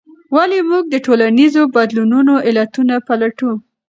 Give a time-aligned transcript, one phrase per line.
[0.35, 3.51] ولې موږ د ټولنیزو بدلونونو علتونه پلټو؟